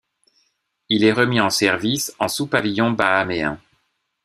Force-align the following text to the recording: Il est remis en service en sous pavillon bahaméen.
Il 0.89 1.03
est 1.03 1.11
remis 1.13 1.39
en 1.41 1.51
service 1.51 2.11
en 2.17 2.27
sous 2.27 2.47
pavillon 2.47 2.89
bahaméen. 2.89 3.59